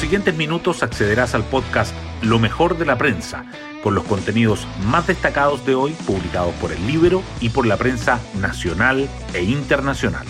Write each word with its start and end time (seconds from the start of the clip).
siguientes 0.00 0.34
minutos 0.34 0.82
accederás 0.82 1.34
al 1.34 1.44
podcast 1.44 1.94
Lo 2.22 2.38
mejor 2.38 2.78
de 2.78 2.86
la 2.86 2.96
prensa, 2.96 3.44
con 3.82 3.94
los 3.94 4.04
contenidos 4.04 4.66
más 4.86 5.06
destacados 5.06 5.66
de 5.66 5.74
hoy 5.74 5.92
publicados 6.06 6.54
por 6.54 6.72
el 6.72 6.86
libro 6.86 7.22
y 7.38 7.50
por 7.50 7.66
la 7.66 7.76
prensa 7.76 8.18
nacional 8.40 9.06
e 9.34 9.42
internacional. 9.42 10.26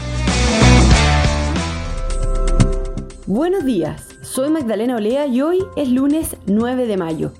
Buenos 3.27 3.65
días, 3.65 4.09
soy 4.23 4.51
Magdalena 4.51 4.97
Olea 4.97 5.29
y 5.29 5.41
hoy 5.41 5.65
es 5.77 5.89
lunes 5.89 6.37
9 6.47 6.87
de 6.87 6.97
mayo. 6.97 7.33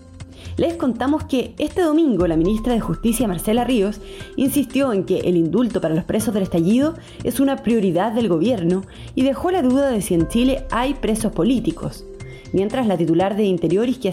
Les 0.57 0.75
contamos 0.75 1.25
que 1.25 1.55
este 1.59 1.83
domingo 1.83 2.29
la 2.29 2.37
ministra 2.37 2.75
de 2.75 2.81
Justicia 2.81 3.27
Marcela 3.27 3.65
Ríos 3.65 4.01
insistió 4.37 4.93
en 4.93 5.05
que 5.05 5.19
el 5.21 5.37
indulto 5.37 5.81
para 5.81 5.97
los 5.97 6.05
presos 6.05 6.33
del 6.33 6.45
estallido 6.45 6.95
es 7.25 7.41
una 7.41 7.57
prioridad 7.65 8.13
del 8.13 8.29
gobierno 8.29 8.83
y 9.17 9.25
dejó 9.25 9.51
la 9.51 9.63
duda 9.63 9.91
de 9.91 10.01
si 10.01 10.15
en 10.15 10.29
Chile 10.29 10.65
hay 10.71 10.95
presos 10.95 11.33
políticos. 11.33 12.05
Mientras 12.53 12.87
la 12.87 12.97
titular 12.97 13.37
de 13.37 13.45
Interior, 13.45 13.89
Isquia 13.89 14.13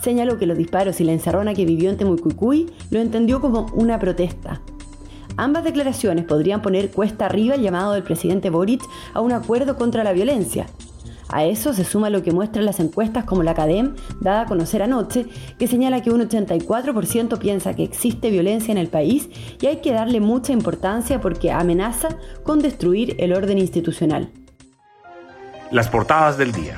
señaló 0.00 0.38
que 0.38 0.46
los 0.46 0.56
disparos 0.56 1.00
y 1.00 1.04
la 1.04 1.12
encerrona 1.12 1.54
que 1.54 1.64
vivió 1.64 1.90
en 1.90 1.96
Temucuicuy 1.96 2.70
lo 2.90 3.00
entendió 3.00 3.40
como 3.40 3.66
una 3.74 3.98
protesta. 3.98 4.60
Ambas 5.36 5.64
declaraciones 5.64 6.24
podrían 6.24 6.62
poner 6.62 6.90
cuesta 6.90 7.26
arriba 7.26 7.54
el 7.54 7.62
llamado 7.62 7.92
del 7.92 8.02
presidente 8.02 8.50
Boric 8.50 8.82
a 9.14 9.20
un 9.20 9.32
acuerdo 9.32 9.76
contra 9.76 10.04
la 10.04 10.12
violencia, 10.12 10.66
a 11.32 11.44
eso 11.44 11.72
se 11.72 11.84
suma 11.84 12.10
lo 12.10 12.22
que 12.22 12.32
muestran 12.32 12.64
las 12.64 12.80
encuestas 12.80 13.24
como 13.24 13.42
la 13.42 13.54
CADEM, 13.54 13.94
dada 14.20 14.42
a 14.42 14.46
conocer 14.46 14.82
anoche, 14.82 15.26
que 15.58 15.68
señala 15.68 16.02
que 16.02 16.10
un 16.10 16.28
84% 16.28 17.38
piensa 17.38 17.74
que 17.74 17.84
existe 17.84 18.30
violencia 18.30 18.72
en 18.72 18.78
el 18.78 18.88
país 18.88 19.28
y 19.60 19.66
hay 19.66 19.76
que 19.76 19.92
darle 19.92 20.20
mucha 20.20 20.52
importancia 20.52 21.20
porque 21.20 21.52
amenaza 21.52 22.08
con 22.42 22.58
destruir 22.58 23.14
el 23.18 23.32
orden 23.32 23.58
institucional. 23.58 24.30
Las 25.70 25.88
portadas 25.88 26.36
del 26.36 26.50
día. 26.50 26.76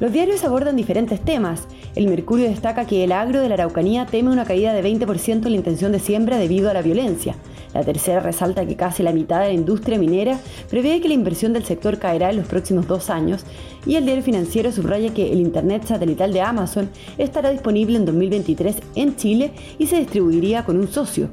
Los 0.00 0.12
diarios 0.12 0.42
abordan 0.42 0.74
diferentes 0.74 1.20
temas. 1.20 1.68
El 1.94 2.08
Mercurio 2.08 2.48
destaca 2.48 2.84
que 2.84 3.04
el 3.04 3.12
agro 3.12 3.40
de 3.40 3.48
la 3.48 3.54
Araucanía 3.54 4.06
teme 4.06 4.30
una 4.30 4.44
caída 4.44 4.72
de 4.72 4.82
20% 4.82 5.46
en 5.46 5.52
la 5.52 5.56
intención 5.56 5.92
de 5.92 6.00
siembra 6.00 6.36
debido 6.36 6.68
a 6.68 6.74
la 6.74 6.82
violencia. 6.82 7.36
La 7.72 7.84
tercera 7.84 8.18
resalta 8.18 8.66
que 8.66 8.74
casi 8.74 9.04
la 9.04 9.12
mitad 9.12 9.40
de 9.40 9.46
la 9.46 9.52
industria 9.52 9.96
minera 9.96 10.40
prevé 10.68 11.00
que 11.00 11.06
la 11.06 11.14
inversión 11.14 11.52
del 11.52 11.64
sector 11.64 11.98
caerá 11.98 12.30
en 12.30 12.38
los 12.38 12.46
próximos 12.46 12.88
dos 12.88 13.08
años 13.08 13.44
y 13.86 13.94
el 13.94 14.04
diario 14.04 14.24
financiero 14.24 14.72
subraya 14.72 15.14
que 15.14 15.32
el 15.32 15.40
Internet 15.40 15.84
satelital 15.86 16.32
de 16.32 16.40
Amazon 16.40 16.90
estará 17.16 17.50
disponible 17.50 17.96
en 17.96 18.04
2023 18.04 18.76
en 18.96 19.14
Chile 19.14 19.52
y 19.78 19.86
se 19.86 19.98
distribuiría 19.98 20.64
con 20.64 20.76
un 20.76 20.88
socio. 20.88 21.28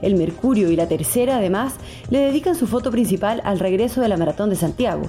El 0.00 0.16
Mercurio 0.16 0.70
y 0.70 0.76
la 0.76 0.88
Tercera 0.88 1.36
además 1.36 1.74
le 2.08 2.20
dedican 2.20 2.54
su 2.54 2.66
foto 2.66 2.90
principal 2.90 3.42
al 3.44 3.58
regreso 3.58 4.00
de 4.00 4.08
la 4.08 4.16
Maratón 4.16 4.48
de 4.48 4.56
Santiago. 4.56 5.02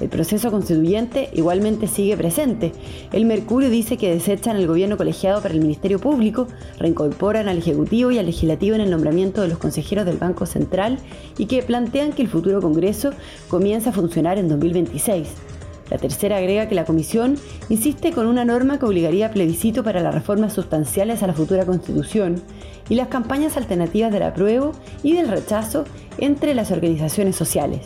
El 0.00 0.08
proceso 0.08 0.50
constituyente 0.50 1.28
igualmente 1.32 1.88
sigue 1.88 2.16
presente. 2.16 2.72
El 3.12 3.24
Mercurio 3.24 3.68
dice 3.68 3.96
que 3.96 4.12
desechan 4.12 4.56
el 4.56 4.66
gobierno 4.66 4.96
colegiado 4.96 5.42
para 5.42 5.54
el 5.54 5.60
Ministerio 5.60 5.98
Público, 5.98 6.46
reincorporan 6.78 7.48
al 7.48 7.58
Ejecutivo 7.58 8.10
y 8.10 8.18
al 8.18 8.26
Legislativo 8.26 8.76
en 8.76 8.82
el 8.82 8.90
nombramiento 8.90 9.42
de 9.42 9.48
los 9.48 9.58
consejeros 9.58 10.06
del 10.06 10.18
Banco 10.18 10.46
Central 10.46 10.98
y 11.36 11.46
que 11.46 11.62
plantean 11.62 12.12
que 12.12 12.22
el 12.22 12.28
futuro 12.28 12.60
Congreso 12.60 13.10
comienza 13.48 13.90
a 13.90 13.92
funcionar 13.92 14.38
en 14.38 14.48
2026. 14.48 15.28
La 15.90 15.98
tercera 15.98 16.36
agrega 16.36 16.68
que 16.68 16.74
la 16.74 16.84
Comisión 16.84 17.36
insiste 17.68 18.12
con 18.12 18.26
una 18.26 18.44
norma 18.44 18.78
que 18.78 18.84
obligaría 18.84 19.26
a 19.26 19.30
plebiscito 19.30 19.82
para 19.82 20.02
las 20.02 20.14
reformas 20.14 20.52
sustanciales 20.52 21.22
a 21.22 21.26
la 21.26 21.32
futura 21.32 21.64
Constitución 21.64 22.42
y 22.88 22.94
las 22.94 23.08
campañas 23.08 23.56
alternativas 23.56 24.12
del 24.12 24.22
apruebo 24.22 24.72
y 25.02 25.14
del 25.14 25.28
rechazo 25.28 25.84
entre 26.18 26.54
las 26.54 26.70
organizaciones 26.70 27.36
sociales. 27.36 27.80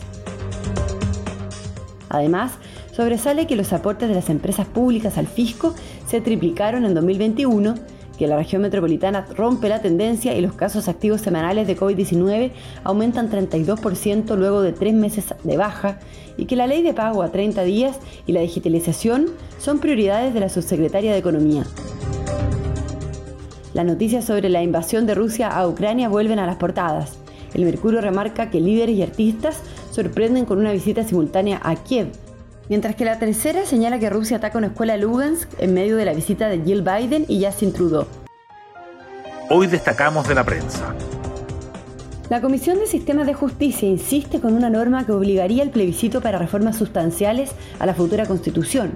Además, 2.13 2.53
sobresale 2.95 3.47
que 3.47 3.55
los 3.55 3.73
aportes 3.73 4.07
de 4.07 4.13
las 4.13 4.29
empresas 4.29 4.67
públicas 4.67 5.17
al 5.17 5.25
fisco 5.25 5.73
se 6.07 6.21
triplicaron 6.21 6.85
en 6.85 6.93
2021, 6.93 7.73
que 8.19 8.27
la 8.27 8.37
región 8.37 8.61
metropolitana 8.61 9.25
rompe 9.35 9.67
la 9.67 9.81
tendencia 9.81 10.37
y 10.37 10.41
los 10.41 10.53
casos 10.53 10.87
activos 10.87 11.21
semanales 11.21 11.65
de 11.65 11.75
COVID-19 11.75 12.51
aumentan 12.83 13.31
32% 13.31 14.37
luego 14.37 14.61
de 14.61 14.73
tres 14.73 14.93
meses 14.93 15.33
de 15.43 15.57
baja 15.57 15.97
y 16.37 16.45
que 16.45 16.55
la 16.55 16.67
ley 16.67 16.83
de 16.83 16.93
pago 16.93 17.23
a 17.23 17.31
30 17.31 17.63
días 17.63 17.97
y 18.27 18.33
la 18.33 18.41
digitalización 18.41 19.31
son 19.57 19.79
prioridades 19.79 20.35
de 20.35 20.39
la 20.39 20.49
subsecretaria 20.49 21.13
de 21.13 21.17
Economía. 21.17 21.63
Las 23.73 23.85
noticias 23.85 24.25
sobre 24.25 24.49
la 24.49 24.61
invasión 24.61 25.07
de 25.07 25.15
Rusia 25.15 25.47
a 25.47 25.67
Ucrania 25.67 26.09
vuelven 26.09 26.37
a 26.37 26.45
las 26.45 26.57
portadas. 26.57 27.17
El 27.55 27.65
Mercurio 27.65 28.01
remarca 28.01 28.51
que 28.51 28.61
líderes 28.61 28.95
y 28.95 29.01
artistas 29.01 29.61
sorprenden 29.93 30.45
con 30.45 30.57
una 30.57 30.71
visita 30.71 31.03
simultánea 31.03 31.61
a 31.63 31.75
Kiev, 31.75 32.07
mientras 32.67 32.95
que 32.95 33.05
la 33.05 33.19
tercera 33.19 33.65
señala 33.65 33.99
que 33.99 34.09
Rusia 34.09 34.37
ataca 34.37 34.57
una 34.57 34.67
escuela 34.67 34.97
Lugansk 34.97 35.49
en 35.59 35.73
medio 35.73 35.97
de 35.97 36.05
la 36.05 36.13
visita 36.13 36.49
de 36.49 36.61
Jill 36.63 36.81
Biden 36.81 37.25
y 37.27 37.45
Justin 37.45 37.73
Trudeau. 37.73 38.07
Hoy 39.49 39.67
destacamos 39.67 40.27
de 40.27 40.35
la 40.35 40.43
prensa. 40.43 40.95
La 42.29 42.41
Comisión 42.41 42.79
de 42.79 42.87
Sistemas 42.87 43.27
de 43.27 43.35
Justicia 43.35 43.87
insiste 43.87 44.39
con 44.39 44.53
una 44.55 44.69
norma 44.71 45.05
que 45.05 45.11
obligaría 45.11 45.61
el 45.61 45.69
plebiscito 45.69 46.21
para 46.21 46.39
reformas 46.39 46.77
sustanciales 46.77 47.51
a 47.77 47.85
la 47.85 47.93
futura 47.93 48.25
Constitución. 48.25 48.93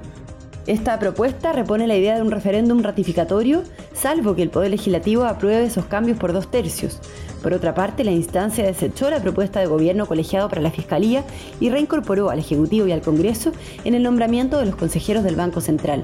Esta 0.68 1.00
propuesta 1.00 1.54
repone 1.54 1.88
la 1.88 1.96
idea 1.96 2.16
de 2.16 2.22
un 2.22 2.30
referéndum 2.30 2.82
ratificatorio, 2.82 3.64
salvo 3.94 4.36
que 4.36 4.44
el 4.44 4.50
Poder 4.50 4.72
Legislativo 4.72 5.24
apruebe 5.24 5.66
esos 5.66 5.86
cambios 5.86 6.18
por 6.18 6.34
dos 6.34 6.52
tercios, 6.52 7.00
por 7.42 7.54
otra 7.54 7.74
parte, 7.74 8.04
la 8.04 8.12
instancia 8.12 8.66
desechó 8.66 9.10
la 9.10 9.22
propuesta 9.22 9.60
de 9.60 9.68
gobierno 9.68 10.06
colegiado 10.06 10.50
para 10.50 10.62
la 10.62 10.72
Fiscalía 10.72 11.24
y 11.60 11.70
reincorporó 11.70 12.30
al 12.30 12.40
Ejecutivo 12.40 12.88
y 12.88 12.92
al 12.92 13.02
Congreso 13.02 13.52
en 13.86 13.94
el 13.94 14.04
nombramiento 14.04 14.58
de 14.58 14.66
los 14.66 14.76
consejeros 14.76 15.24
del 15.24 15.36
Banco 15.36 15.62
Central. 15.62 16.02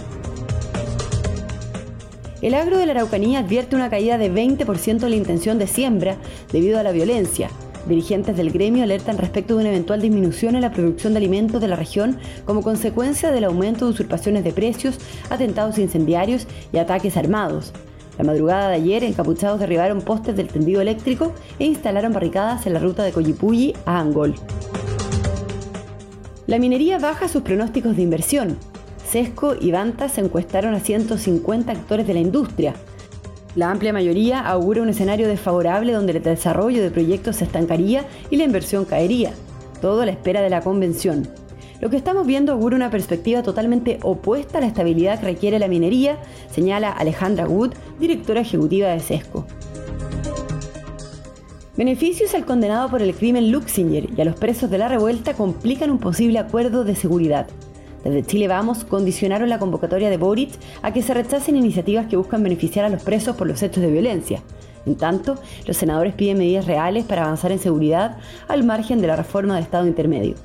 El 2.41 2.53
agro 2.53 2.77
de 2.77 2.85
la 2.85 2.91
Araucanía 2.91 3.39
advierte 3.39 3.75
una 3.75 3.89
caída 3.89 4.17
de 4.17 4.31
20% 4.31 5.03
en 5.03 5.09
la 5.09 5.15
intención 5.15 5.57
de 5.57 5.67
siembra 5.67 6.17
debido 6.51 6.79
a 6.79 6.83
la 6.83 6.91
violencia. 6.91 7.49
Dirigentes 7.87 8.37
del 8.37 8.51
gremio 8.51 8.83
alertan 8.83 9.17
respecto 9.17 9.55
de 9.55 9.61
una 9.61 9.69
eventual 9.69 10.01
disminución 10.01 10.55
en 10.55 10.61
la 10.61 10.71
producción 10.71 11.13
de 11.13 11.17
alimentos 11.17 11.59
de 11.59 11.67
la 11.67 11.75
región 11.75 12.17
como 12.45 12.61
consecuencia 12.61 13.31
del 13.31 13.43
aumento 13.43 13.85
de 13.85 13.91
usurpaciones 13.91 14.45
de 14.45 14.53
precios, 14.53 14.99
atentados 15.29 15.77
incendiarios 15.77 16.47
y 16.71 16.77
ataques 16.77 17.17
armados. 17.17 17.73
La 18.17 18.23
madrugada 18.23 18.69
de 18.69 18.75
ayer, 18.75 19.03
encapuchados 19.03 19.59
derribaron 19.59 20.01
postes 20.01 20.35
del 20.35 20.47
tendido 20.47 20.81
eléctrico 20.81 21.33
e 21.59 21.65
instalaron 21.65 22.13
barricadas 22.13 22.65
en 22.67 22.73
la 22.73 22.79
ruta 22.79 23.03
de 23.03 23.11
Coyipulli 23.11 23.73
a 23.85 23.99
Angol. 23.99 24.35
La 26.47 26.59
minería 26.59 26.99
baja 26.99 27.27
sus 27.27 27.41
pronósticos 27.41 27.95
de 27.95 28.03
inversión. 28.03 28.57
Sesco 29.09 29.55
y 29.59 29.71
Banta 29.71 30.09
se 30.09 30.21
encuestaron 30.21 30.73
a 30.73 30.79
150 30.79 31.71
actores 31.71 32.07
de 32.07 32.13
la 32.13 32.19
industria. 32.19 32.75
La 33.55 33.69
amplia 33.69 33.93
mayoría 33.93 34.39
augura 34.39 34.81
un 34.81 34.89
escenario 34.89 35.27
desfavorable 35.27 35.93
donde 35.93 36.13
el 36.13 36.23
desarrollo 36.23 36.81
de 36.81 36.89
proyectos 36.89 37.35
se 37.35 37.43
estancaría 37.43 38.05
y 38.31 38.37
la 38.37 38.45
inversión 38.45 38.83
caería. 38.85 39.31
Todo 39.79 40.01
a 40.01 40.05
la 40.07 40.11
espera 40.11 40.41
de 40.41 40.49
la 40.49 40.61
convención. 40.61 41.27
Lo 41.79 41.91
que 41.91 41.97
estamos 41.97 42.25
viendo 42.25 42.53
augura 42.53 42.75
una 42.75 42.89
perspectiva 42.89 43.43
totalmente 43.43 43.99
opuesta 44.01 44.57
a 44.57 44.61
la 44.61 44.67
estabilidad 44.67 45.19
que 45.19 45.25
requiere 45.25 45.59
la 45.59 45.67
minería, 45.67 46.17
señala 46.49 46.91
Alejandra 46.91 47.47
Wood, 47.47 47.73
directora 47.99 48.41
ejecutiva 48.41 48.87
de 48.87 48.99
SESCO. 48.99 49.45
Beneficios 51.77 52.33
al 52.33 52.45
condenado 52.45 52.89
por 52.89 53.01
el 53.01 53.13
crimen 53.13 53.51
Luxinger 53.51 54.09
y 54.17 54.21
a 54.21 54.25
los 54.25 54.35
presos 54.35 54.71
de 54.71 54.77
la 54.77 54.87
revuelta 54.87 55.33
complican 55.33 55.91
un 55.91 55.99
posible 55.99 56.39
acuerdo 56.39 56.83
de 56.83 56.95
seguridad. 56.95 57.47
Desde 58.03 58.23
Chile 58.23 58.47
Vamos 58.47 58.83
condicionaron 58.83 59.49
la 59.49 59.59
convocatoria 59.59 60.09
de 60.09 60.17
Boric 60.17 60.51
a 60.81 60.91
que 60.91 61.01
se 61.01 61.13
rechacen 61.13 61.55
iniciativas 61.55 62.07
que 62.07 62.17
buscan 62.17 62.43
beneficiar 62.43 62.85
a 62.85 62.89
los 62.89 63.01
presos 63.01 63.35
por 63.35 63.47
los 63.47 63.61
hechos 63.63 63.81
de 63.81 63.91
violencia. 63.91 64.41
En 64.85 64.95
tanto, 64.95 65.35
los 65.65 65.77
senadores 65.77 66.13
piden 66.13 66.37
medidas 66.37 66.65
reales 66.65 67.05
para 67.05 67.23
avanzar 67.23 67.51
en 67.51 67.59
seguridad 67.59 68.17
al 68.47 68.63
margen 68.63 68.99
de 68.99 69.07
la 69.07 69.15
reforma 69.15 69.55
de 69.55 69.61
Estado 69.61 69.87
intermedio. 69.87 70.35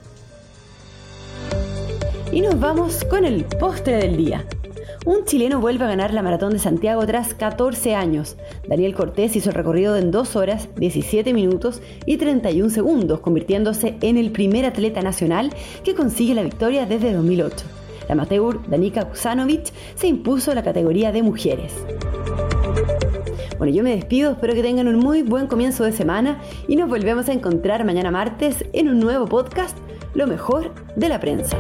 Y 2.31 2.41
nos 2.41 2.61
vamos 2.61 3.05
con 3.05 3.25
el 3.25 3.45
postre 3.45 3.97
del 3.97 4.17
día. 4.17 4.45
Un 5.05 5.25
chileno 5.25 5.61
vuelve 5.61 5.85
a 5.85 5.89
ganar 5.89 6.13
la 6.13 6.23
Maratón 6.23 6.53
de 6.53 6.59
Santiago 6.59 7.07
tras 7.07 7.35
14 7.35 7.95
años. 7.95 8.37
Daniel 8.69 8.95
Cortés 8.95 9.37
hizo 9.37 9.51
el 9.51 9.55
recorrido 9.55 9.97
en 9.97 10.11
2 10.11 10.37
horas, 10.37 10.69
17 10.77 11.33
minutos 11.33 11.81
y 12.05 12.17
31 12.17 12.71
segundos, 12.71 13.21
convirtiéndose 13.21 13.97
en 14.01 14.19
el 14.19 14.33
primer 14.33 14.67
atleta 14.67 15.01
nacional 15.01 15.53
que 15.85 15.95
consigue 15.95 16.35
la 16.35 16.43
victoria 16.43 16.85
desde 16.87 17.13
2008. 17.13 17.57
La 18.09 18.15
amateur 18.15 18.61
Danica 18.69 19.09
Kusanovic 19.09 19.73
se 19.95 20.09
impuso 20.09 20.55
la 20.55 20.63
categoría 20.63 21.13
de 21.13 21.23
mujeres. 21.23 21.73
Bueno, 23.59 23.75
yo 23.75 23.83
me 23.83 23.95
despido, 23.95 24.33
espero 24.33 24.55
que 24.55 24.63
tengan 24.63 24.89
un 24.89 24.99
muy 24.99 25.23
buen 25.23 25.47
comienzo 25.47 25.85
de 25.85 25.93
semana 25.93 26.41
y 26.69 26.77
nos 26.77 26.89
volvemos 26.89 27.29
a 27.29 27.33
encontrar 27.33 27.85
mañana 27.85 28.11
martes 28.11 28.65
en 28.73 28.89
un 28.89 29.01
nuevo 29.01 29.27
podcast, 29.27 29.77
Lo 30.15 30.27
mejor 30.27 30.73
de 30.97 31.09
la 31.09 31.21
prensa. 31.21 31.57